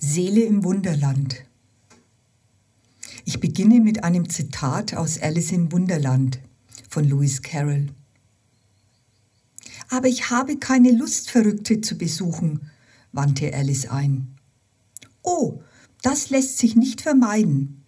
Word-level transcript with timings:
Seele 0.00 0.42
im 0.42 0.62
Wunderland. 0.62 1.44
Ich 3.24 3.40
beginne 3.40 3.80
mit 3.80 4.04
einem 4.04 4.30
Zitat 4.30 4.94
aus 4.94 5.20
Alice 5.20 5.50
im 5.50 5.72
Wunderland 5.72 6.38
von 6.88 7.02
Lewis 7.02 7.42
Carroll. 7.42 7.88
Aber 9.90 10.06
ich 10.06 10.30
habe 10.30 10.56
keine 10.56 10.92
Lust, 10.92 11.30
Verrückte 11.30 11.80
zu 11.80 11.98
besuchen, 11.98 12.70
wandte 13.10 13.52
Alice 13.52 13.86
ein. 13.86 14.36
Oh, 15.22 15.62
das 16.02 16.30
lässt 16.30 16.58
sich 16.58 16.76
nicht 16.76 17.00
vermeiden. 17.00 17.82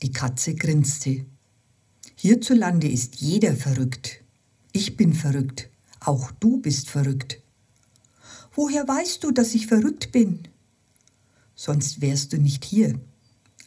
Die 0.00 0.10
Katze 0.10 0.54
grinste. 0.54 1.26
Hierzulande 2.16 2.88
ist 2.88 3.16
jeder 3.16 3.54
verrückt. 3.54 4.22
Ich 4.72 4.96
bin 4.96 5.12
verrückt. 5.12 5.68
Auch 6.00 6.30
du 6.30 6.62
bist 6.62 6.88
verrückt. 6.88 7.42
Woher 8.54 8.88
weißt 8.88 9.22
du, 9.22 9.32
dass 9.32 9.54
ich 9.54 9.66
verrückt 9.66 10.12
bin? 10.12 10.48
Sonst 11.64 12.00
wärst 12.00 12.32
du 12.32 12.38
nicht 12.38 12.64
hier, 12.64 12.98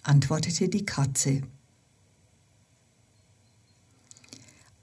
antwortete 0.04 0.68
die 0.68 0.84
Katze. 0.84 1.44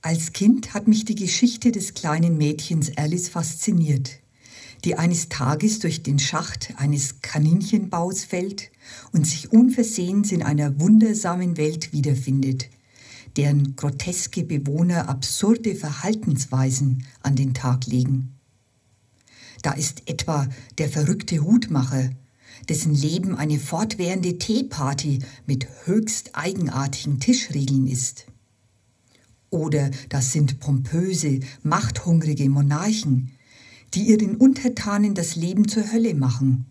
Als 0.01 0.33
Kind 0.33 0.73
hat 0.73 0.89
mich 0.89 1.05
die 1.05 1.15
Geschichte 1.15 1.73
des 1.73 1.93
kleinen 1.93 2.39
Mädchens 2.39 2.97
Alice 2.97 3.29
fasziniert, 3.29 4.21
die 4.87 4.97
eines 4.97 5.29
Tages 5.29 5.79
durch 5.81 6.03
den 6.03 6.19
Schacht 6.19 6.73
eines 6.79 7.21
Kaninchenbaus 7.21 8.25
fällt 8.25 8.71
und 9.13 9.27
sich 9.27 9.53
unversehens 9.53 10.33
in 10.33 10.43
einer 10.43 10.81
wundersamen 10.81 11.59
Welt 11.59 11.93
wiederfindet– 11.93 12.71
deren 13.37 13.77
groteske 13.77 14.43
Bewohner 14.45 15.09
absurde 15.09 15.75
Verhaltensweisen 15.75 17.07
an 17.23 17.35
den 17.35 17.55
Tag 17.55 17.87
legen. 17.87 18.39
Da 19.63 19.73
ist 19.73 20.03
etwa 20.07 20.49
der 20.77 20.91
verrückte 20.91 21.41
Hutmacher, 21.41 22.11
dessen 22.69 22.95
Leben 22.95 23.37
eine 23.37 23.59
fortwährende 23.59 24.39
Teeparty 24.39 25.21
mit 25.47 25.67
höchst 25.85 26.35
eigenartigen 26.35 27.21
Tischregeln 27.21 27.87
ist. 27.87 28.27
Oder 29.51 29.91
das 30.09 30.33
sind 30.33 30.61
pompöse, 30.61 31.41
machthungrige 31.63 32.49
Monarchen, 32.49 33.33
die 33.95 34.09
ihren 34.09 34.37
Untertanen 34.37 35.15
das 35.15 35.37
Leben 35.37 35.69
zur 35.69 35.93
Hölle 35.93 36.15
machen 36.15 36.67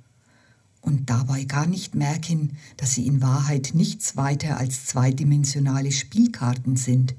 und 0.82 1.10
dabei 1.10 1.44
gar 1.44 1.68
nicht 1.68 1.94
merken, 1.96 2.58
dass 2.78 2.96
sie 2.96 3.06
in 3.06 3.22
Wahrheit 3.22 3.72
nichts 3.76 4.18
weiter 4.18 4.58
als 4.58 4.88
zweidimensionale 4.88 5.92
Spielkarten 5.92 6.76
sind. 6.76 7.16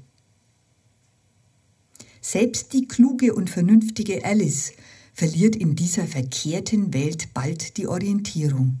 Selbst 2.21 2.73
die 2.73 2.87
kluge 2.87 3.33
und 3.33 3.49
vernünftige 3.49 4.23
Alice 4.25 4.73
verliert 5.13 5.55
in 5.55 5.75
dieser 5.75 6.07
verkehrten 6.07 6.93
Welt 6.93 7.33
bald 7.33 7.77
die 7.77 7.87
Orientierung. 7.87 8.79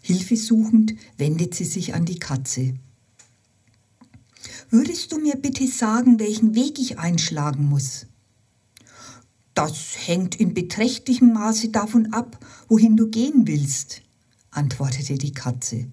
Hilfesuchend 0.00 0.94
wendet 1.18 1.54
sie 1.54 1.64
sich 1.64 1.94
an 1.94 2.06
die 2.06 2.18
Katze. 2.18 2.74
Würdest 4.70 5.12
du 5.12 5.18
mir 5.18 5.36
bitte 5.36 5.66
sagen, 5.66 6.18
welchen 6.18 6.54
Weg 6.54 6.78
ich 6.78 6.98
einschlagen 6.98 7.68
muss? 7.68 8.06
Das 9.54 9.96
hängt 10.06 10.36
in 10.36 10.54
beträchtlichem 10.54 11.32
Maße 11.32 11.70
davon 11.70 12.12
ab, 12.12 12.44
wohin 12.68 12.96
du 12.96 13.08
gehen 13.08 13.46
willst, 13.46 14.02
antwortete 14.50 15.14
die 15.14 15.32
Katze. 15.32 15.88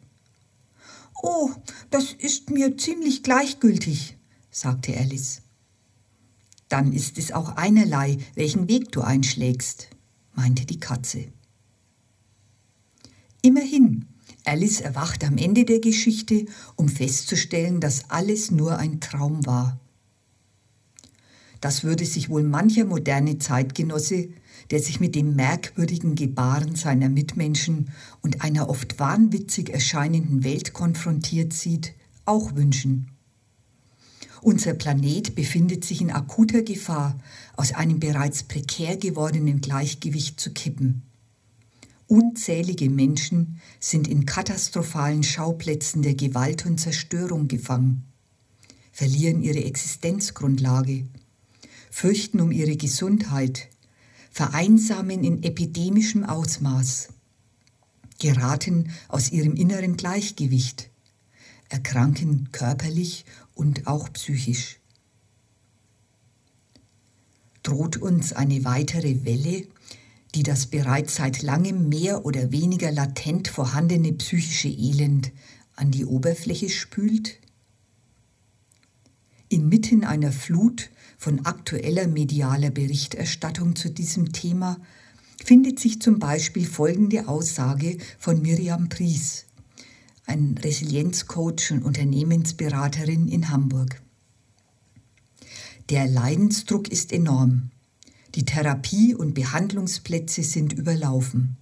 Oh, 1.22 1.50
das 1.90 2.14
ist 2.14 2.52
mir 2.52 2.78
ziemlich 2.78 3.24
gleichgültig, 3.24 4.18
sagte 4.52 4.96
Alice. 4.96 5.42
Dann 6.76 6.92
ist 6.92 7.18
es 7.18 7.32
auch 7.32 7.56
einerlei, 7.56 8.18
welchen 8.34 8.68
Weg 8.68 8.92
du 8.92 9.00
einschlägst, 9.00 9.88
meinte 10.34 10.66
die 10.66 10.82
Katze. 10.82 11.28
Immerhin, 13.42 14.08
Alice 14.44 14.82
erwacht 14.82 15.24
am 15.24 15.38
Ende 15.38 15.64
der 15.64 15.80
Geschichte, 15.80 16.48
um 16.76 16.90
festzustellen, 16.90 17.80
dass 17.80 18.10
alles 18.10 18.52
nur 18.52 18.78
ein 18.78 19.00
Traum 19.00 19.46
war. 19.46 19.80
Das 21.62 21.86
würde 21.86 22.06
sich 22.06 22.28
wohl 22.28 22.44
mancher 22.44 22.84
moderne 22.84 23.38
Zeitgenosse, 23.38 24.28
der 24.70 24.82
sich 24.82 25.00
mit 25.00 25.16
dem 25.16 25.34
merkwürdigen 25.34 26.16
Gebaren 26.16 26.76
seiner 26.76 27.08
Mitmenschen 27.08 27.90
und 28.22 28.42
einer 28.42 28.68
oft 28.68 29.00
wahnwitzig 29.00 29.70
erscheinenden 29.70 30.44
Welt 30.44 30.74
konfrontiert 30.74 31.54
sieht, 31.54 31.94
auch 32.26 32.54
wünschen. 32.54 33.15
Unser 34.46 34.76
Planet 34.76 35.34
befindet 35.34 35.84
sich 35.84 36.02
in 36.02 36.12
akuter 36.12 36.62
Gefahr, 36.62 37.18
aus 37.58 37.74
einem 37.74 38.00
bereits 38.00 38.44
prekär 38.44 38.96
gewordenen 38.96 39.60
Gleichgewicht 39.60 40.40
zu 40.40 40.54
kippen. 40.54 41.02
Unzählige 42.06 42.92
Menschen 42.92 43.60
sind 43.80 44.08
in 44.08 44.28
katastrophalen 44.28 45.24
Schauplätzen 45.24 46.04
der 46.04 46.14
Gewalt 46.14 46.68
und 46.68 46.80
Zerstörung 46.80 47.48
gefangen, 47.48 48.04
verlieren 48.92 49.42
ihre 49.42 49.64
Existenzgrundlage 49.64 51.06
fürchten 51.90 52.40
um 52.40 52.52
ihre 52.52 52.78
Gesundheit, 52.78 53.70
vereinsamen 54.30 55.24
in 55.24 55.42
epidemischem 55.42 56.24
Ausmaß, 56.24 57.08
geraten 58.20 58.92
aus 59.08 59.32
ihrem 59.32 59.56
inneren 59.56 59.98
Gleichgewicht, 59.98 60.92
erkranken 61.70 62.50
körperlich 62.52 63.26
und 63.56 63.88
auch 63.88 64.12
psychisch. 64.14 64.80
Droht 67.64 67.98
uns 67.98 68.32
eine 68.34 68.64
weitere 68.64 69.26
Welle, 69.26 69.66
die 70.36 70.44
das 70.44 70.68
bereits 70.68 71.16
seit 71.16 71.42
langem 71.42 71.90
mehr 71.90 72.26
oder 72.26 72.52
weniger 72.52 72.92
latent 72.92 73.48
vorhandene 73.48 74.14
psychische 74.14 74.68
Elend 74.68 75.32
an 75.76 75.90
die 75.90 76.06
Oberfläche 76.06 76.70
spült? 76.70 77.40
Inmitten 79.50 80.04
einer 80.04 80.32
Flut 80.32 80.92
von 81.18 81.46
aktueller 81.46 82.08
medialer 82.08 82.70
Berichterstattung 82.70 83.76
zu 83.76 83.90
diesem 83.90 84.34
Thema 84.34 84.78
findet 85.44 85.80
sich 85.80 86.02
zum 86.02 86.20
Beispiel 86.20 86.66
folgende 86.66 87.28
Aussage 87.28 87.98
von 88.20 88.42
Miriam 88.42 88.90
Pries, 88.90 89.45
ein 90.26 90.58
Resilienzcoach 90.58 91.72
und 91.72 91.84
Unternehmensberaterin 91.84 93.28
in 93.28 93.50
Hamburg. 93.50 94.02
Der 95.90 96.08
Leidensdruck 96.08 96.88
ist 96.88 97.12
enorm. 97.12 97.70
Die 98.34 98.44
Therapie- 98.44 99.16
und 99.16 99.34
Behandlungsplätze 99.34 100.44
sind 100.44 100.74
überlaufen. 100.74 101.58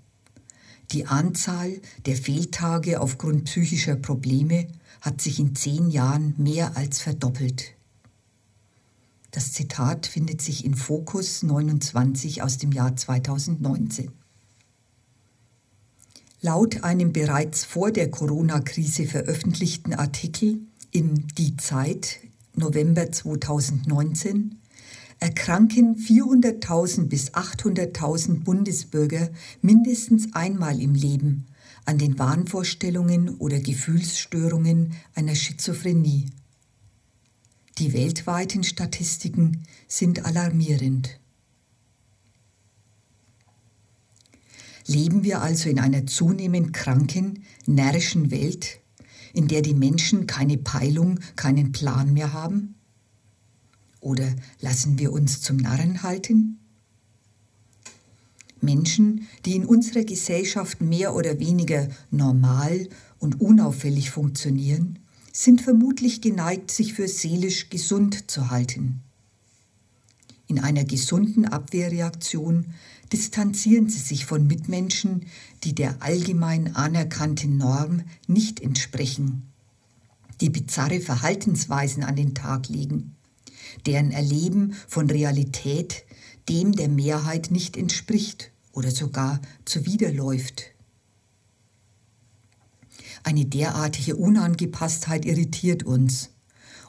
Die 0.91 1.06
Anzahl 1.06 1.81
der 2.06 2.16
Fehltage 2.16 3.01
aufgrund 3.01 3.46
psychischer 3.46 3.96
Probleme 3.96 4.68
hat 5.01 5.22
sich 5.22 5.40
in 5.40 5.56
zehn 5.56 5.90
Jahren 5.90 6.34
mehr 6.38 6.78
als 6.78 7.01
verdoppelt. 7.01 7.74
Das 9.31 9.51
Zitat 9.51 10.06
findet 10.06 10.41
sich 10.41 10.63
in 10.63 10.75
Fokus 10.75 11.44
29 11.44 12.44
aus 12.44 12.59
dem 12.59 12.72
Jahr 12.72 12.95
2019. 12.95 14.12
Laut 16.46 16.84
einem 16.84 17.14
bereits 17.14 17.64
vor 17.64 17.90
der 17.90 18.12
Corona-Krise 18.12 19.06
veröffentlichten 19.06 19.94
Artikel 19.94 20.59
in 20.92 21.26
Die 21.38 21.56
Zeit 21.56 22.20
November 22.54 23.09
2019 23.09 24.59
erkranken 25.22 25.96
400.000 25.96 27.08
bis 27.08 27.34
800.000 27.34 28.44
Bundesbürger 28.44 29.30
mindestens 29.62 30.34
einmal 30.34 30.81
im 30.81 30.96
Leben 30.96 31.46
an 31.86 31.98
den 31.98 32.20
Wahnvorstellungen 32.20 33.38
oder 33.38 33.62
Gefühlsstörungen 33.62 34.96
einer 35.16 35.36
Schizophrenie. 35.36 36.25
Die 37.78 37.94
weltweiten 37.94 38.66
Statistiken 38.66 39.64
sind 39.88 40.25
alarmierend. 40.25 41.22
Leben 44.86 45.24
wir 45.24 45.42
also 45.42 45.69
in 45.69 45.80
einer 45.80 46.06
zunehmend 46.06 46.74
kranken, 46.74 47.44
närrischen 47.66 48.31
Welt, 48.31 48.80
in 49.34 49.48
der 49.48 49.62
die 49.62 49.74
Menschen 49.74 50.28
keine 50.28 50.57
Peilung, 50.57 51.19
keinen 51.36 51.72
Plan 51.72 52.13
mehr 52.13 52.34
haben? 52.34 52.75
Oder 54.00 54.28
lassen 54.60 55.00
wir 55.00 55.13
uns 55.13 55.42
zum 55.42 55.57
Narren 55.57 56.04
halten? 56.04 56.60
Menschen, 58.60 59.28
die 59.46 59.56
in 59.56 59.66
unserer 59.66 60.04
Gesellschaft 60.04 60.81
mehr 60.81 61.16
oder 61.16 61.40
weniger 61.40 61.90
normal 62.12 62.88
und 63.19 63.42
unauffällig 63.42 64.10
funktionieren, 64.10 65.00
sind 65.31 65.62
vermutlich 65.62 66.22
geneigt, 66.22 66.72
sich 66.72 66.94
für 66.94 67.07
seelisch 67.07 67.69
gesund 67.69 68.30
zu 68.30 68.50
halten. 68.52 69.02
In 70.48 70.60
einer 70.60 70.84
gesunden 70.84 71.46
Abwehrreaktion 71.46 72.66
distanzieren 73.13 73.89
sie 73.89 74.00
sich 74.00 74.25
von 74.25 74.48
Mitmenschen, 74.48 75.27
die 75.63 75.74
der 75.74 76.01
allgemein 76.01 76.75
anerkannten 76.75 77.57
Norm 77.57 78.01
nicht 78.27 78.60
entsprechen, 78.60 79.44
die 80.42 80.50
bizarre 80.50 81.00
Verhaltensweisen 81.00 82.04
an 82.04 82.15
den 82.15 82.33
Tag 82.33 82.68
legen, 82.69 83.15
deren 83.86 84.12
Erleben 84.12 84.75
von 84.88 85.10
Realität 85.10 86.04
dem 86.50 86.74
der 86.74 86.89
Mehrheit 86.89 87.51
nicht 87.51 87.77
entspricht 87.77 88.51
oder 88.74 88.92
sogar 88.92 89.39
zuwiderläuft. 89.66 90.71
Eine 93.24 93.45
derartige 93.45 94.16
Unangepasstheit 94.18 95.25
irritiert 95.25 95.83
uns 95.83 96.31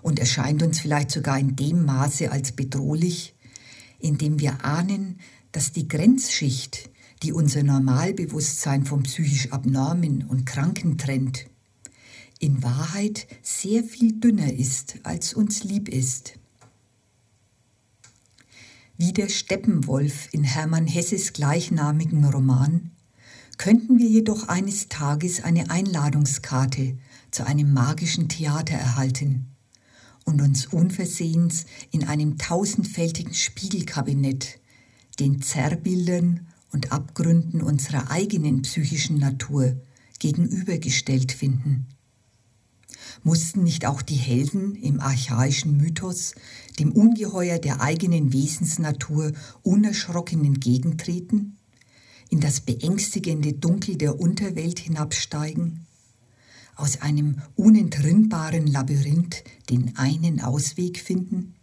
und 0.03 0.19
erscheint 0.19 0.63
uns 0.63 0.81
vielleicht 0.81 1.11
sogar 1.11 1.39
in 1.39 1.55
dem 1.55 1.85
Maße 1.85 2.33
als 2.33 2.53
bedrohlich, 2.53 3.35
indem 4.01 4.41
wir 4.41 4.65
ahnen, 4.65 5.21
dass 5.55 5.71
die 5.71 5.87
Grenzschicht, 5.87 6.91
die 7.23 7.33
unser 7.33 7.63
Normalbewusstsein 7.63 8.85
vom 8.85 9.05
psychisch 9.05 9.53
Abnormen 9.53 10.25
und 10.25 10.47
Kranken 10.47 10.99
trennt, 10.99 11.47
in 12.41 12.65
Wahrheit 12.65 13.29
sehr 13.41 13.85
viel 13.85 14.19
dünner 14.19 14.53
ist, 14.53 14.97
als 15.05 15.33
uns 15.33 15.63
lieb 15.63 15.89
ist. 15.89 16.41
Wie 18.97 19.13
der 19.13 19.29
Steppenwolf 19.29 20.29
in 20.33 20.43
Hermann 20.43 20.89
Hesses 20.89 21.33
gleichnamigen 21.33 22.25
Roman 22.25 22.91
könnten 23.57 24.01
wir 24.01 24.09
jedoch 24.09 24.49
eines 24.49 24.89
Tages 24.89 25.45
eine 25.45 25.71
Einladungskarte 25.71 26.99
zu 27.31 27.47
einem 27.47 27.73
magischen 27.73 28.29
Theater 28.29 28.75
erhalten 28.75 29.47
und 30.25 30.43
uns 30.43 30.67
unversehens 30.67 31.65
in 31.93 32.03
einem 32.03 32.39
tausendfältigen 32.39 33.35
Spiegelkabinett 33.35 34.59
den 35.21 35.43
Zerrbildern 35.43 36.47
und 36.73 36.93
Abgründen 36.93 37.63
unserer 37.63 38.11
eigenen 38.11 38.63
psychischen 38.63 39.19
Natur 39.19 39.77
gegenübergestellt 40.19 41.33
finden. 41.33 41.87
Mussten 43.23 43.63
nicht 43.63 43.87
auch 43.87 44.03
die 44.03 44.17
Helden 44.17 44.75
im 44.77 45.01
archaischen 45.01 45.77
Mythos 45.77 46.35
dem 46.79 46.93
Ungeheuer 46.93 47.59
der 47.59 47.81
eigenen 47.81 48.33
Wesensnatur 48.33 49.33
unerschrocken 49.63 50.45
entgegentreten? 50.45 51.59
in 52.35 52.41
das 52.41 52.61
beängstigende 52.61 53.53
Dunkel 53.53 53.97
der 53.97 54.19
Unterwelt 54.19 54.81
hinabsteigen, 54.81 55.87
aus 56.75 57.01
einem 57.01 57.41
unentrinnbaren 57.55 58.67
Labyrinth 58.67 59.45
den 59.71 59.97
einen 59.97 60.41
Ausweg 60.41 60.99
finden? 60.99 61.55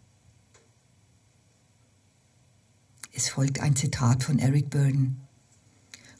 Es 3.13 3.29
folgt 3.29 3.59
ein 3.59 3.75
Zitat 3.75 4.23
von 4.23 4.39
Eric 4.39 4.69
Burden. 4.69 5.21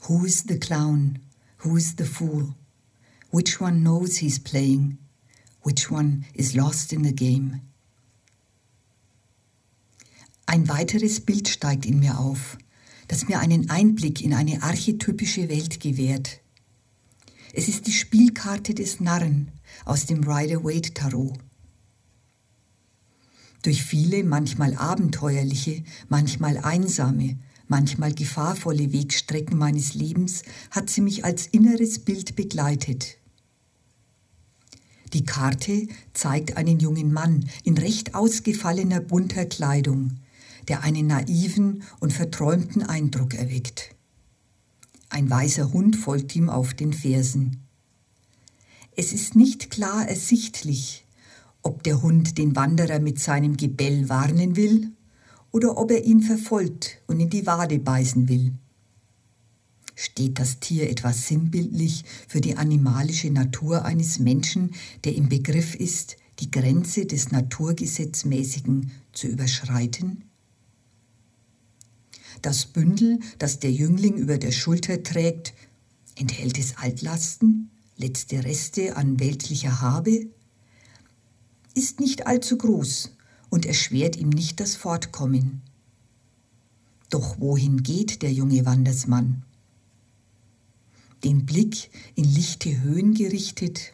Who 0.07 0.25
is 0.25 0.43
the 0.47 0.59
clown? 0.59 1.19
Who 1.63 1.77
is 1.77 1.95
the 1.97 2.05
fool? 2.05 2.55
Which 3.31 3.61
one 3.61 3.81
knows 3.81 4.17
he's 4.17 4.39
playing? 4.39 4.97
Which 5.63 5.89
one 5.89 6.25
is 6.33 6.53
lost 6.53 6.91
in 6.91 7.03
the 7.03 7.13
game? 7.13 7.61
Ein 10.45 10.67
weiteres 10.67 11.21
Bild 11.21 11.47
steigt 11.47 11.85
in 11.85 11.99
mir 11.99 12.19
auf, 12.19 12.57
das 13.07 13.27
mir 13.29 13.39
einen 13.39 13.69
Einblick 13.69 14.21
in 14.21 14.33
eine 14.33 14.61
archetypische 14.63 15.47
Welt 15.47 15.79
gewährt. 15.79 16.41
Es 17.53 17.69
ist 17.69 17.87
die 17.87 17.93
Spielkarte 17.93 18.73
des 18.73 18.99
Narren 18.99 19.51
aus 19.85 20.07
dem 20.07 20.23
Rider-Waite 20.23 20.93
Tarot. 20.93 21.37
Durch 23.61 23.83
viele, 23.83 24.23
manchmal 24.23 24.75
abenteuerliche, 24.75 25.83
manchmal 26.09 26.57
einsame, 26.57 27.37
manchmal 27.67 28.13
gefahrvolle 28.13 28.91
Wegstrecken 28.91 29.57
meines 29.57 29.93
Lebens 29.93 30.43
hat 30.71 30.89
sie 30.89 31.01
mich 31.01 31.23
als 31.23 31.47
inneres 31.47 31.99
Bild 31.99 32.35
begleitet. 32.35 33.17
Die 35.13 35.25
Karte 35.25 35.87
zeigt 36.13 36.57
einen 36.57 36.79
jungen 36.79 37.11
Mann 37.11 37.45
in 37.63 37.77
recht 37.77 38.15
ausgefallener 38.15 39.01
bunter 39.01 39.45
Kleidung, 39.45 40.19
der 40.67 40.83
einen 40.83 41.07
naiven 41.07 41.83
und 41.99 42.13
verträumten 42.13 42.83
Eindruck 42.83 43.33
erweckt. 43.33 43.93
Ein 45.09 45.29
weißer 45.29 45.73
Hund 45.73 45.97
folgt 45.97 46.35
ihm 46.35 46.49
auf 46.49 46.73
den 46.73 46.93
Fersen. 46.93 47.67
Es 48.95 49.11
ist 49.11 49.35
nicht 49.35 49.69
klar 49.69 50.07
ersichtlich, 50.07 51.05
ob 51.63 51.83
der 51.83 52.01
Hund 52.01 52.37
den 52.37 52.55
Wanderer 52.55 52.99
mit 52.99 53.19
seinem 53.19 53.57
Gebell 53.57 54.09
warnen 54.09 54.55
will 54.55 54.91
oder 55.51 55.77
ob 55.77 55.91
er 55.91 56.05
ihn 56.05 56.21
verfolgt 56.21 57.01
und 57.07 57.19
in 57.19 57.29
die 57.29 57.45
Wade 57.45 57.79
beißen 57.79 58.29
will. 58.29 58.53
Steht 59.95 60.39
das 60.39 60.59
Tier 60.59 60.89
etwas 60.89 61.27
sinnbildlich 61.27 62.05
für 62.27 62.41
die 62.41 62.57
animalische 62.57 63.29
Natur 63.29 63.85
eines 63.85 64.19
Menschen, 64.19 64.71
der 65.03 65.15
im 65.15 65.29
Begriff 65.29 65.75
ist, 65.75 66.17
die 66.39 66.49
Grenze 66.49 67.05
des 67.05 67.31
Naturgesetzmäßigen 67.31 68.91
zu 69.13 69.27
überschreiten? 69.27 70.23
Das 72.41 72.65
Bündel, 72.65 73.19
das 73.37 73.59
der 73.59 73.71
Jüngling 73.71 74.15
über 74.15 74.39
der 74.39 74.51
Schulter 74.51 75.03
trägt, 75.03 75.53
enthält 76.15 76.57
es 76.57 76.77
Altlasten, 76.77 77.69
letzte 77.97 78.43
Reste 78.43 78.95
an 78.95 79.19
weltlicher 79.19 79.81
Habe? 79.81 80.27
Ist 81.73 81.99
nicht 81.99 82.27
allzu 82.27 82.57
groß 82.57 83.11
und 83.49 83.65
erschwert 83.65 84.15
ihm 84.15 84.29
nicht 84.29 84.59
das 84.59 84.75
Fortkommen. 84.75 85.61
Doch 87.09 87.39
wohin 87.39 87.83
geht 87.83 88.21
der 88.21 88.31
junge 88.31 88.65
Wandersmann? 88.65 89.43
Den 91.23 91.45
Blick 91.45 91.89
in 92.15 92.23
lichte 92.23 92.81
Höhen 92.81 93.13
gerichtet, 93.13 93.93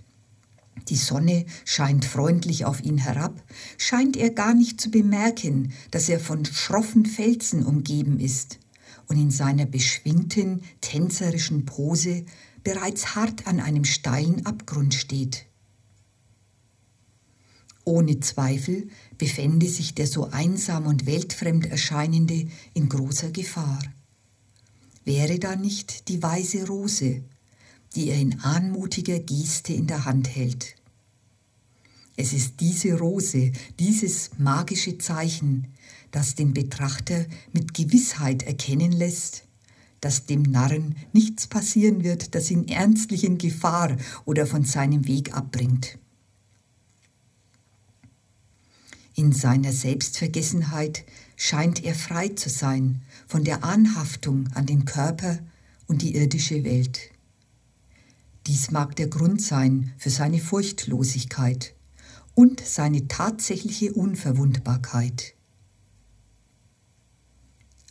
die 0.90 0.96
Sonne 0.96 1.46
scheint 1.66 2.06
freundlich 2.06 2.66
auf 2.66 2.84
ihn 2.84 2.98
herab, 2.98 3.44
scheint 3.78 4.16
er 4.16 4.30
gar 4.30 4.54
nicht 4.54 4.80
zu 4.80 4.90
bemerken, 4.90 5.74
dass 5.92 6.08
er 6.08 6.20
von 6.20 6.46
schroffen 6.46 7.06
Felsen 7.06 7.66
umgeben 7.66 8.20
ist 8.20 8.60
und 9.08 9.18
in 9.18 9.32
seiner 9.32 9.66
beschwingten, 9.66 10.62
tänzerischen 10.80 11.66
Pose 11.66 12.26
bereits 12.64 13.16
hart 13.16 13.48
an 13.48 13.60
einem 13.60 13.84
steilen 13.84 14.46
Abgrund 14.46 14.94
steht. 14.94 15.47
Ohne 17.88 18.20
Zweifel 18.20 18.90
befände 19.18 19.66
sich 19.66 19.96
der 19.96 20.08
so 20.08 20.30
einsam 20.30 20.88
und 20.88 21.06
weltfremd 21.06 21.68
erscheinende 21.68 22.50
in 22.74 22.90
großer 22.90 23.32
Gefahr. 23.32 23.82
Wäre 25.06 25.40
da 25.40 25.56
nicht 25.56 26.10
die 26.10 26.22
weiße 26.22 26.68
Rose, 26.68 27.24
die 27.96 28.10
er 28.10 28.20
in 28.20 28.42
anmutiger 28.42 29.20
Geste 29.20 29.72
in 29.72 29.88
der 29.88 30.04
Hand 30.04 30.36
hält. 30.36 30.76
Es 32.18 32.34
ist 32.34 32.60
diese 32.60 33.00
Rose, 33.00 33.54
dieses 33.80 34.32
magische 34.38 34.98
Zeichen, 34.98 35.68
das 36.12 36.36
den 36.36 36.54
Betrachter 36.54 37.26
mit 37.54 37.74
Gewissheit 37.74 38.44
erkennen 38.44 38.92
lässt, 38.92 39.46
dass 40.02 40.26
dem 40.26 40.42
Narren 40.42 40.98
nichts 41.14 41.48
passieren 41.48 42.04
wird, 42.04 42.36
das 42.36 42.52
ihn 42.52 42.68
ernstlich 42.68 43.24
in 43.24 43.38
Gefahr 43.38 43.96
oder 44.26 44.46
von 44.46 44.66
seinem 44.66 45.08
Weg 45.08 45.34
abbringt. 45.34 45.98
In 49.20 49.32
seiner 49.32 49.74
Selbstvergessenheit 49.74 51.04
scheint 51.36 51.84
er 51.84 51.96
frei 51.96 52.30
zu 52.30 52.52
sein 52.52 53.02
von 53.26 53.44
der 53.44 53.64
Anhaftung 53.64 54.48
an 54.54 54.68
den 54.68 54.86
Körper 54.86 55.40
und 55.88 56.04
die 56.04 56.16
irdische 56.16 56.64
Welt. 56.64 57.00
Dies 58.46 58.70
mag 58.70 58.96
der 58.96 59.08
Grund 59.08 59.42
sein 59.42 59.92
für 59.98 60.12
seine 60.12 60.38
Furchtlosigkeit 60.38 61.74
und 62.36 62.62
seine 62.64 63.08
tatsächliche 63.08 63.92
Unverwundbarkeit. 63.92 65.34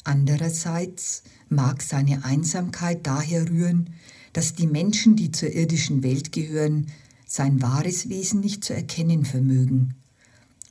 Andererseits 0.05 1.25
mag 1.49 1.83
seine 1.83 2.25
Einsamkeit 2.25 3.05
daher 3.05 3.51
rühren, 3.51 3.91
dass 4.33 4.55
die 4.55 4.69
Menschen, 4.69 5.17
die 5.17 5.33
zur 5.33 5.51
irdischen 5.51 6.05
Welt 6.05 6.31
gehören, 6.31 6.87
sein 7.27 7.61
wahres 7.61 8.09
Wesen 8.09 8.39
nicht 8.39 8.63
zu 8.63 8.75
erkennen 8.75 9.25
vermögen 9.25 9.97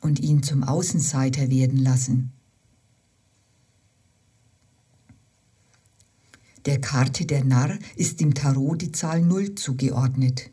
und 0.06 0.20
ihn 0.20 0.44
zum 0.44 0.64
Außenseiter 0.64 1.50
werden 1.50 1.80
lassen. 1.80 2.32
Der 6.66 6.80
Karte 6.80 7.26
der 7.26 7.44
Narr 7.44 7.78
ist 7.96 8.22
im 8.22 8.36
Tarot 8.36 8.84
die 8.84 8.92
Zahl 8.92 9.24
0 9.24 9.56
zugeordnet. 9.56 10.52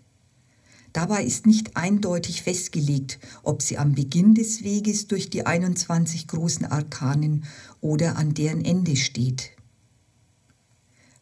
Dabei 0.95 1.23
ist 1.25 1.45
nicht 1.47 1.77
eindeutig 1.77 2.43
festgelegt, 2.43 3.19
ob 3.43 3.61
sie 3.61 3.77
am 3.77 3.93
Beginn 3.93 4.35
des 4.35 4.63
Weges 4.63 5.07
durch 5.07 5.29
die 5.29 5.45
21 5.45 6.29
großen 6.29 6.65
Arkanen 6.67 7.45
oder 7.83 8.17
an 8.17 8.33
deren 8.33 8.65
Ende 8.65 8.97
steht. 8.97 9.51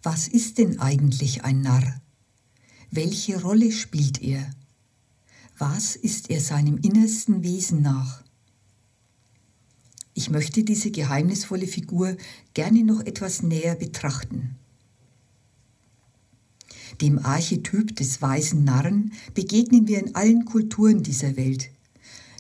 Was 0.05 0.29
ist 0.29 0.59
denn 0.59 0.79
eigentlich 0.79 1.43
ein 1.43 1.63
Narr? 1.63 2.01
Welche 2.93 3.43
Rolle 3.43 3.73
spielt 3.73 4.23
er? 4.23 4.49
Was 5.61 5.95
ist 5.95 6.31
er 6.31 6.41
seinem 6.41 6.79
innersten 6.79 7.43
Wesen 7.43 7.83
nach? 7.83 8.25
Ich 10.15 10.31
möchte 10.31 10.65
diese 10.65 10.91
geheimnisvolle 10.91 11.67
Figur 11.67 12.17
gerne 12.55 12.83
noch 12.83 13.01
etwas 13.01 13.43
näher 13.43 13.75
betrachten. 13.75 14.57
Dem 17.03 17.19
Archetyp 17.19 17.95
des 17.95 18.23
weisen 18.23 18.65
Narren 18.65 19.13
begegnen 19.35 19.87
wir 19.87 19.99
in 19.99 20.15
allen 20.15 20.47
Kulturen 20.47 21.03
dieser 21.03 21.37
Welt. 21.37 21.71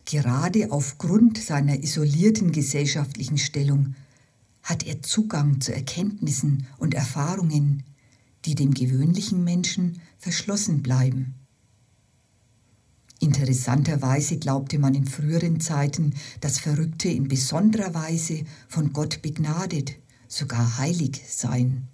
Gerade 0.06 0.72
aufgrund 0.72 1.36
seiner 1.36 1.82
isolierten 1.82 2.52
gesellschaftlichen 2.52 3.36
Stellung 3.36 3.96
hat 4.62 4.86
er 4.86 5.02
Zugang 5.02 5.60
zu 5.60 5.74
Erkenntnissen 5.74 6.66
und 6.78 6.94
Erfahrungen, 6.94 7.82
die 8.46 8.54
dem 8.54 8.72
gewöhnlichen 8.72 9.44
Menschen 9.44 10.00
verschlossen 10.18 10.82
bleiben. 10.82 11.34
Interessanterweise 13.20 14.38
glaubte 14.38 14.78
man 14.78 14.94
in 14.94 15.06
früheren 15.06 15.60
Zeiten, 15.60 16.14
dass 16.40 16.58
Verrückte 16.58 17.10
in 17.10 17.28
besonderer 17.28 17.92
Weise 17.92 18.44
von 18.66 18.94
Gott 18.94 19.20
begnadet, 19.20 19.96
sogar 20.26 20.78
heilig 20.78 21.20
seien. 21.28 21.86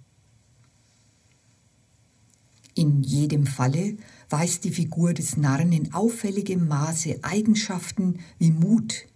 In 2.75 3.03
jedem 3.03 3.45
Falle 3.45 3.97
weist 4.29 4.63
die 4.63 4.71
Figur 4.71 5.13
des 5.13 5.35
Narren 5.35 5.73
in 5.73 5.93
auffälligem 5.93 6.67
Maße 6.67 7.19
Eigenschaften 7.23 8.19
wie 8.39 8.51
Mut, 8.51 9.07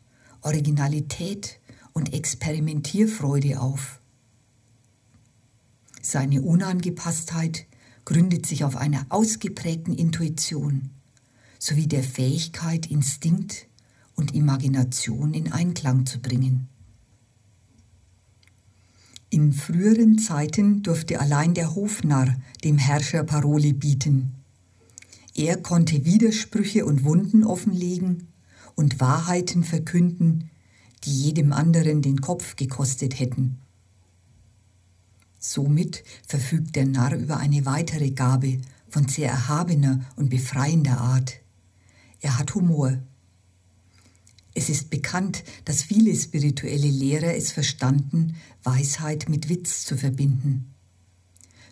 Originalität 0.41 1.59
und 1.93 2.13
Experimentierfreude 2.13 3.61
auf. 3.61 4.01
Seine 6.01 6.41
Unangepasstheit 6.41 7.67
gründet 8.03 8.45
sich 8.47 8.65
auf 8.65 8.75
einer 8.75 9.05
ausgeprägten 9.09 9.95
Intuition 9.95 10.89
sowie 11.61 11.85
der 11.85 12.03
Fähigkeit, 12.03 12.87
Instinkt 12.87 13.67
und 14.15 14.33
Imagination 14.33 15.35
in 15.35 15.51
Einklang 15.51 16.07
zu 16.07 16.19
bringen. 16.19 16.67
In 19.29 19.53
früheren 19.53 20.17
Zeiten 20.17 20.81
durfte 20.81 21.19
allein 21.19 21.53
der 21.53 21.75
Hofnarr 21.75 22.35
dem 22.63 22.79
Herrscher 22.79 23.23
Paroli 23.23 23.73
bieten. 23.73 24.33
Er 25.35 25.55
konnte 25.55 26.03
Widersprüche 26.03 26.83
und 26.83 27.03
Wunden 27.03 27.43
offenlegen 27.43 28.29
und 28.73 28.99
Wahrheiten 28.99 29.63
verkünden, 29.63 30.49
die 31.03 31.25
jedem 31.25 31.53
anderen 31.53 32.01
den 32.01 32.21
Kopf 32.21 32.55
gekostet 32.55 33.19
hätten. 33.19 33.59
Somit 35.37 36.03
verfügt 36.25 36.75
der 36.75 36.87
Narr 36.87 37.15
über 37.15 37.37
eine 37.37 37.67
weitere 37.67 38.09
Gabe 38.09 38.61
von 38.89 39.07
sehr 39.07 39.29
erhabener 39.29 40.03
und 40.15 40.31
befreiender 40.31 40.99
Art. 40.99 41.41
Er 42.21 42.37
hat 42.37 42.55
Humor. 42.55 42.99
Es 44.53 44.69
ist 44.69 44.89
bekannt, 44.89 45.43
dass 45.65 45.81
viele 45.81 46.15
spirituelle 46.15 46.89
Lehrer 46.89 47.35
es 47.35 47.51
verstanden, 47.51 48.35
Weisheit 48.63 49.27
mit 49.27 49.49
Witz 49.49 49.85
zu 49.85 49.97
verbinden. 49.97 50.73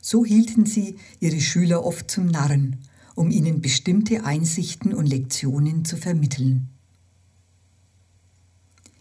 So 0.01 0.25
hielten 0.25 0.65
sie 0.65 0.97
ihre 1.19 1.39
Schüler 1.39 1.85
oft 1.85 2.09
zum 2.09 2.27
Narren, 2.27 2.77
um 3.15 3.31
ihnen 3.31 3.61
bestimmte 3.61 4.23
Einsichten 4.23 4.93
und 4.93 5.05
Lektionen 5.05 5.85
zu 5.85 5.97
vermitteln. 5.97 6.69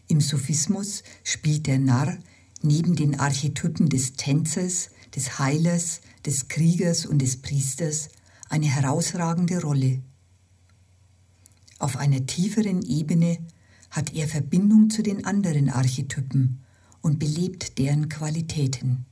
Im 0.08 0.20
Sophismus 0.20 1.02
spielt 1.22 1.66
der 1.66 1.78
Narr 1.78 2.18
neben 2.62 2.96
den 2.96 3.20
Archetypen 3.20 3.88
des 3.88 4.14
Tänzers, 4.14 4.90
des 5.14 5.38
Heilers, 5.38 6.00
des 6.26 6.48
Kriegers 6.48 7.06
und 7.06 7.20
des 7.20 7.40
Priesters 7.40 8.08
eine 8.48 8.66
herausragende 8.66 9.62
Rolle. 9.62 10.02
Auf 11.78 11.96
einer 11.96 12.26
tieferen 12.26 12.82
Ebene 12.82 13.38
hat 13.90 14.12
er 14.14 14.28
Verbindung 14.28 14.90
zu 14.90 15.02
den 15.02 15.24
anderen 15.24 15.70
Archetypen 15.70 16.60
und 17.00 17.18
belebt 17.18 17.78
deren 17.78 18.08
Qualitäten. 18.08 19.06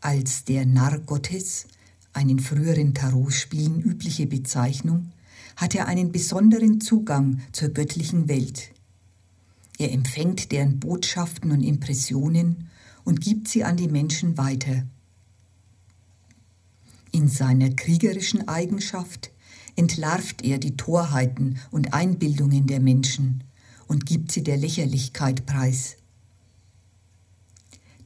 Als 0.00 0.44
der 0.44 0.64
Narr 0.64 1.00
Gottes, 1.00 1.66
eine 2.12 2.32
in 2.32 2.38
früheren 2.38 2.94
Tarotspielen 2.94 3.80
übliche 3.80 4.26
Bezeichnung, 4.26 5.10
hat 5.56 5.74
er 5.74 5.86
einen 5.86 6.12
besonderen 6.12 6.80
Zugang 6.80 7.40
zur 7.52 7.70
göttlichen 7.70 8.28
Welt. 8.28 8.70
Er 9.78 9.92
empfängt 9.92 10.52
deren 10.52 10.78
Botschaften 10.78 11.50
und 11.50 11.62
Impressionen 11.62 12.68
und 13.04 13.20
gibt 13.20 13.48
sie 13.48 13.64
an 13.64 13.76
die 13.76 13.88
Menschen 13.88 14.38
weiter. 14.38 14.86
In 17.10 17.28
seiner 17.28 17.70
kriegerischen 17.70 18.46
Eigenschaft 18.48 19.30
entlarvt 19.76 20.44
er 20.44 20.58
die 20.58 20.76
Torheiten 20.76 21.58
und 21.70 21.94
Einbildungen 21.94 22.66
der 22.66 22.80
Menschen 22.80 23.44
und 23.86 24.06
gibt 24.06 24.32
sie 24.32 24.42
der 24.42 24.56
Lächerlichkeit 24.56 25.46
preis. 25.46 25.96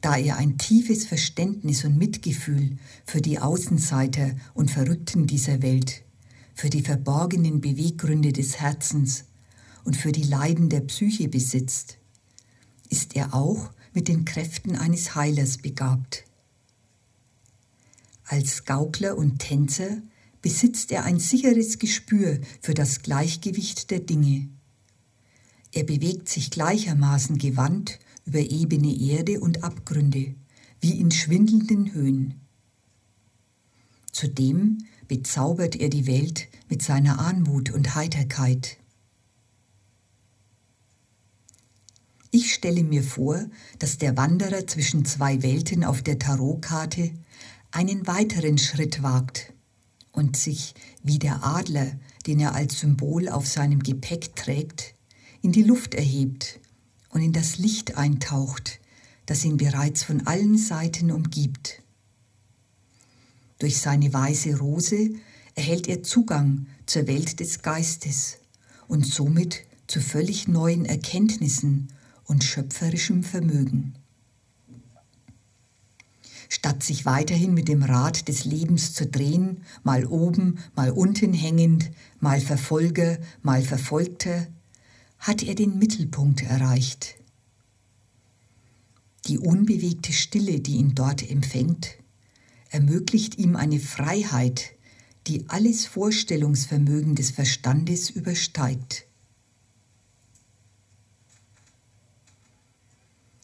Da 0.01 0.17
er 0.17 0.37
ein 0.37 0.57
tiefes 0.57 1.05
Verständnis 1.05 1.83
und 1.83 1.97
Mitgefühl 1.97 2.77
für 3.05 3.21
die 3.21 3.39
Außenseiter 3.39 4.35
und 4.53 4.71
Verrückten 4.71 5.27
dieser 5.27 5.61
Welt, 5.61 6.03
für 6.55 6.69
die 6.69 6.81
verborgenen 6.81 7.61
Beweggründe 7.61 8.31
des 8.31 8.59
Herzens 8.59 9.25
und 9.83 9.97
für 9.97 10.11
die 10.11 10.23
Leiden 10.23 10.69
der 10.69 10.81
Psyche 10.81 11.27
besitzt, 11.27 11.97
ist 12.89 13.15
er 13.15 13.33
auch 13.33 13.71
mit 13.93 14.07
den 14.07 14.25
Kräften 14.25 14.75
eines 14.75 15.15
Heilers 15.15 15.57
begabt. 15.57 16.23
Als 18.25 18.65
Gaukler 18.65 19.17
und 19.17 19.39
Tänzer 19.39 20.01
besitzt 20.41 20.91
er 20.91 21.03
ein 21.03 21.19
sicheres 21.19 21.79
Gespür 21.79 22.39
für 22.61 22.73
das 22.73 23.01
Gleichgewicht 23.01 23.91
der 23.91 23.99
Dinge. 23.99 24.49
Er 25.71 25.83
bewegt 25.83 26.29
sich 26.29 26.49
gleichermaßen 26.51 27.37
gewandt 27.37 27.99
über 28.25 28.39
ebene 28.39 28.95
Erde 28.95 29.39
und 29.39 29.63
Abgründe, 29.63 30.35
wie 30.81 30.99
in 30.99 31.11
schwindelnden 31.11 31.93
Höhen. 31.93 32.41
Zudem 34.11 34.79
bezaubert 35.07 35.75
er 35.75 35.89
die 35.89 36.07
Welt 36.07 36.47
mit 36.69 36.81
seiner 36.81 37.19
Anmut 37.19 37.71
und 37.71 37.95
Heiterkeit. 37.95 38.77
Ich 42.31 42.53
stelle 42.53 42.83
mir 42.83 43.03
vor, 43.03 43.43
dass 43.79 43.97
der 43.97 44.15
Wanderer 44.15 44.67
zwischen 44.67 45.05
zwei 45.05 45.41
Welten 45.41 45.83
auf 45.83 46.03
der 46.03 46.19
Tarotkarte 46.19 47.11
einen 47.71 48.05
weiteren 48.07 48.57
Schritt 48.57 49.01
wagt 49.01 49.53
und 50.11 50.37
sich 50.37 50.73
wie 51.03 51.19
der 51.19 51.43
Adler, 51.43 51.91
den 52.25 52.39
er 52.39 52.55
als 52.55 52.79
Symbol 52.79 53.29
auf 53.29 53.47
seinem 53.47 53.79
Gepäck 53.79 54.35
trägt, 54.35 54.95
in 55.41 55.51
die 55.51 55.63
Luft 55.63 55.93
erhebt 55.93 56.59
und 57.09 57.21
in 57.21 57.33
das 57.33 57.57
Licht 57.57 57.97
eintaucht, 57.97 58.79
das 59.25 59.45
ihn 59.45 59.57
bereits 59.57 60.03
von 60.03 60.25
allen 60.27 60.57
Seiten 60.57 61.11
umgibt. 61.11 61.81
Durch 63.59 63.79
seine 63.79 64.11
weiße 64.11 64.57
Rose 64.57 65.11
erhält 65.53 65.87
er 65.87 66.03
Zugang 66.03 66.67
zur 66.85 67.07
Welt 67.07 67.39
des 67.39 67.61
Geistes 67.61 68.37
und 68.87 69.05
somit 69.05 69.65
zu 69.87 69.99
völlig 69.99 70.47
neuen 70.47 70.85
Erkenntnissen 70.85 71.89
und 72.25 72.43
schöpferischem 72.43 73.23
Vermögen. 73.23 73.98
Statt 76.51 76.83
sich 76.83 77.05
weiterhin 77.05 77.53
mit 77.53 77.67
dem 77.67 77.83
Rad 77.83 78.27
des 78.27 78.43
Lebens 78.43 78.93
zu 78.93 79.05
drehen, 79.05 79.61
mal 79.83 80.05
oben, 80.05 80.57
mal 80.75 80.89
unten 80.89 81.31
hängend, 81.31 81.91
mal 82.19 82.41
Verfolger, 82.41 83.19
mal 83.43 83.61
Verfolgter, 83.61 84.47
hat 85.19 85.43
er 85.43 85.53
den 85.53 85.77
Mittelpunkt 85.77 86.41
erreicht. 86.41 87.15
Die 89.27 89.37
unbewegte 89.37 90.11
Stille, 90.11 90.59
die 90.59 90.77
ihn 90.77 90.95
dort 90.95 91.29
empfängt, 91.29 91.97
ermöglicht 92.71 93.37
ihm 93.37 93.55
eine 93.55 93.79
Freiheit, 93.79 94.71
die 95.27 95.47
alles 95.49 95.85
Vorstellungsvermögen 95.85 97.13
des 97.13 97.29
Verstandes 97.29 98.09
übersteigt. 98.09 99.05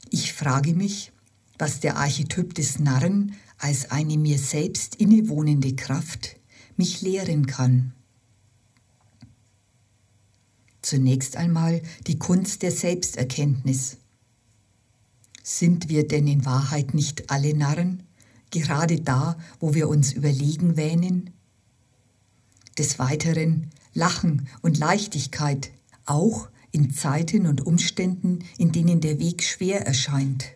Ich 0.10 0.34
frage 0.34 0.74
mich, 0.74 1.12
was 1.58 1.80
der 1.80 1.98
Archetyp 1.98 2.54
des 2.54 2.80
Narren 2.80 3.34
als 3.58 3.92
eine 3.92 4.18
mir 4.18 4.38
selbst 4.38 4.96
innewohnende 4.96 5.76
Kraft 5.76 6.38
mich 6.76 7.02
lehren 7.02 7.46
kann. 7.46 7.94
Zunächst 10.82 11.38
einmal 11.38 11.82
die 12.06 12.20
Kunst 12.20 12.62
der 12.62 12.72
Selbsterkenntnis. 12.72 13.98
Sind 15.42 15.90
wir 15.90 16.08
denn 16.08 16.28
in 16.28 16.46
Wahrheit 16.46 16.94
nicht 16.94 17.32
alle 17.32 17.56
Narren, 17.56 18.04
gerade 18.52 19.00
da, 19.00 19.38
wo 19.60 19.74
wir 19.74 19.90
uns 19.90 20.12
überlegen 20.12 20.78
wähnen? 20.78 21.32
Des 22.78 23.00
Weiteren 23.00 23.72
Lachen 23.94 24.48
und 24.62 24.78
Leichtigkeit, 24.78 25.72
auch 26.06 26.50
in 26.72 26.94
Zeiten 26.94 27.48
und 27.48 27.66
Umständen, 27.66 28.40
in 28.58 28.72
denen 28.74 29.00
der 29.00 29.18
Weg 29.20 29.44
schwer 29.44 29.88
erscheint 29.88 30.55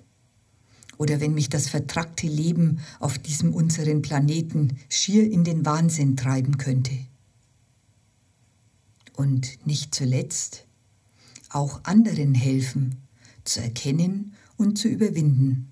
oder 0.99 1.21
wenn 1.21 1.33
mich 1.33 1.49
das 1.49 1.69
vertrackte 1.69 2.27
Leben 2.27 2.81
auf 2.99 3.17
diesem 3.17 3.55
unseren 3.55 4.01
Planeten 4.01 4.77
schier 4.89 5.31
in 5.31 5.45
den 5.45 5.65
Wahnsinn 5.65 6.17
treiben 6.17 6.57
könnte. 6.57 6.93
Und 9.15 9.65
nicht 9.65 9.95
zuletzt 9.95 10.67
auch 11.49 11.83
anderen 11.85 12.35
helfen, 12.35 12.97
zu 13.45 13.61
erkennen 13.61 14.33
und 14.57 14.77
zu 14.77 14.89
überwinden. 14.89 15.71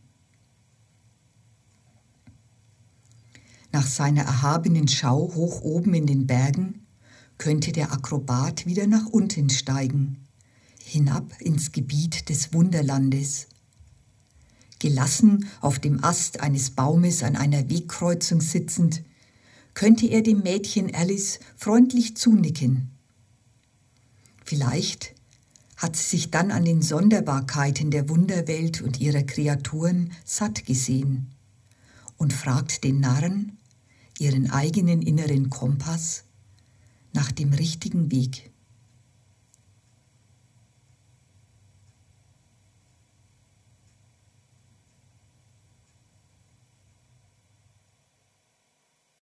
Nach 3.74 3.86
seiner 3.86 4.24
erhabenen 4.24 4.88
Schau 4.88 5.34
hoch 5.36 5.62
oben 5.62 5.94
in 5.94 6.08
den 6.08 6.26
Bergen 6.26 6.88
könnte 7.38 7.74
der 7.74 7.92
Akrobat 7.92 8.66
wieder 8.66 8.88
nach 8.88 9.06
unten 9.08 9.50
steigen, 9.50 10.26
hinab 10.84 11.40
ins 11.42 11.74
Gebiet 11.74 12.30
des 12.30 12.54
Wunderlandes, 12.54 13.48
Gelassen 14.80 15.48
auf 15.62 15.80
dem 15.80 16.04
Ast 16.04 16.40
eines 16.40 16.72
Baumes 16.72 17.24
an 17.24 17.36
einer 17.36 17.70
Wegkreuzung 17.70 18.42
sitzend, 18.42 19.04
könnte 19.74 20.08
er 20.08 20.22
dem 20.22 20.40
Mädchen 20.42 20.94
Alice 20.94 21.40
freundlich 21.56 22.18
zunicken. 22.18 22.92
Vielleicht 24.44 25.14
hat 25.76 25.96
sie 25.96 26.18
sich 26.18 26.32
dann 26.32 26.52
an 26.52 26.66
den 26.66 26.82
Sonderbarkeiten 26.82 27.92
der 27.92 28.10
Wunderwelt 28.10 28.82
und 28.82 29.00
ihrer 29.00 29.24
Kreaturen 29.24 30.12
satt 30.26 30.66
gesehen 30.66 31.30
und 32.18 32.34
fragt 32.34 32.84
den 32.84 33.00
Narren, 33.00 33.58
ihren 34.18 34.50
eigenen 34.50 35.02
inneren 35.02 35.50
Kompass, 35.50 36.24
nach 37.14 37.32
dem 37.32 37.54
richtigen 37.54 38.12
Weg. 38.12 38.52